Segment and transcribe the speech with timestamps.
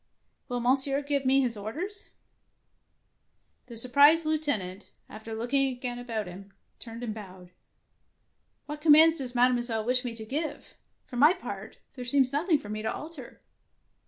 [0.49, 2.09] Will Monsieur give me his orders?"
[3.67, 4.25] 125 DEEDS OF DAEING The surprised
[4.57, 7.51] lieutenant, after look ing again about him, turned and bowed."
[8.65, 10.73] What commands does Mademoi selle wish me to give?
[11.05, 13.41] For my part, there seems nothing for me to alter.